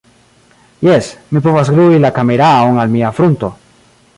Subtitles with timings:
[0.87, 3.53] Jes, mi povas glui la kameraon al mia frunto